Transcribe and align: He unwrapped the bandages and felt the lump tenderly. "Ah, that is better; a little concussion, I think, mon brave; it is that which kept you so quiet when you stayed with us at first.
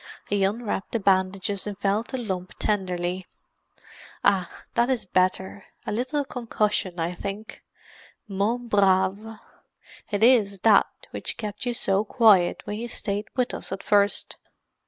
He 0.31 0.43
unwrapped 0.43 0.93
the 0.93 0.99
bandages 0.99 1.67
and 1.67 1.77
felt 1.77 2.07
the 2.07 2.17
lump 2.17 2.55
tenderly. 2.57 3.27
"Ah, 4.23 4.49
that 4.73 4.89
is 4.89 5.05
better; 5.05 5.65
a 5.85 5.91
little 5.91 6.25
concussion, 6.25 6.99
I 6.99 7.13
think, 7.13 7.61
mon 8.27 8.67
brave; 8.67 9.37
it 10.09 10.23
is 10.23 10.61
that 10.61 10.87
which 11.11 11.37
kept 11.37 11.67
you 11.67 11.75
so 11.75 12.03
quiet 12.03 12.63
when 12.65 12.79
you 12.79 12.87
stayed 12.87 13.27
with 13.35 13.53
us 13.53 13.71
at 13.71 13.83
first. 13.83 14.37